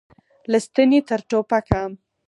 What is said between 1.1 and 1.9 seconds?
ټوپکه.